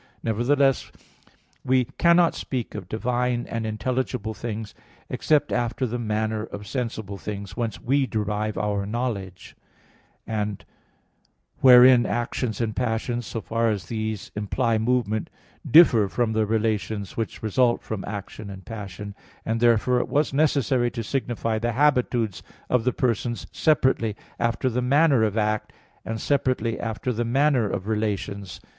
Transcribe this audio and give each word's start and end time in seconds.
Nevertheless 0.23 0.91
we 1.63 1.85
cannot 1.85 2.33
speak 2.33 2.73
of 2.73 2.89
divine 2.89 3.45
and 3.47 3.67
intelligible 3.67 4.33
things 4.33 4.73
except 5.11 5.51
after 5.53 5.85
the 5.85 5.99
manner 5.99 6.41
of 6.41 6.65
sensible 6.65 7.19
things, 7.19 7.55
whence 7.55 7.79
we 7.79 8.07
derive 8.07 8.57
our 8.57 8.87
knowledge, 8.87 9.55
and 10.25 10.65
wherein 11.59 12.07
actions 12.07 12.59
and 12.59 12.75
passions, 12.75 13.27
so 13.27 13.41
far 13.41 13.69
as 13.69 13.85
these 13.89 14.31
imply 14.35 14.79
movement, 14.79 15.29
differ 15.69 16.07
from 16.07 16.33
the 16.33 16.47
relations 16.47 17.15
which 17.15 17.43
result 17.43 17.83
from 17.83 18.03
action 18.07 18.49
and 18.49 18.65
passion, 18.65 19.13
and 19.45 19.59
therefore 19.59 19.99
it 19.99 20.09
was 20.09 20.33
necessary 20.33 20.89
to 20.89 21.03
signify 21.03 21.59
the 21.59 21.73
habitudes 21.73 22.41
of 22.71 22.85
the 22.85 22.91
persons 22.93 23.45
separately 23.51 24.15
after 24.39 24.67
the 24.67 24.81
manner 24.81 25.21
of 25.23 25.37
act, 25.37 25.71
and 26.03 26.19
separately 26.19 26.79
after 26.79 27.13
the 27.13 27.23
manner 27.23 27.69
of 27.69 27.87
relations. 27.87 28.59